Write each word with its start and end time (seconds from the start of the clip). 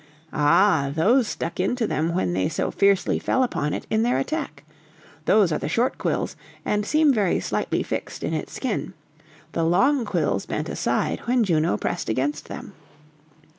"Ah, 0.33 0.91
those 0.95 1.27
stuck 1.27 1.59
into 1.59 1.85
them 1.85 2.15
when 2.15 2.33
they 2.33 2.49
so 2.49 2.71
fiercely 2.71 3.19
fell 3.19 3.43
upon 3.43 3.71
it 3.71 3.85
in 3.87 4.01
their 4.01 4.17
attack. 4.17 4.63
Those 5.25 5.51
are 5.51 5.59
the 5.59 5.69
short 5.69 5.99
quills, 5.99 6.35
and 6.65 6.87
seem 6.87 7.13
very 7.13 7.39
slightly 7.39 7.83
fixed 7.83 8.23
in 8.23 8.33
its 8.33 8.51
skin. 8.51 8.95
The 9.51 9.63
long 9.63 10.03
quills 10.05 10.47
bent 10.47 10.69
aside 10.69 11.19
when 11.27 11.43
Juno 11.43 11.77
pressed 11.77 12.09
against 12.09 12.47
them." 12.47 12.73